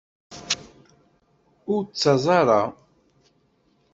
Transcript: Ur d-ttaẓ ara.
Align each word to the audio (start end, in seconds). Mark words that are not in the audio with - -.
Ur 1.73 1.81
d-ttaẓ 1.83 2.25
ara. 2.39 2.61